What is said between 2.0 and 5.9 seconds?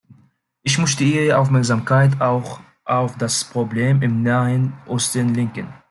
auch auf das Problem im Nahen Osten lenken.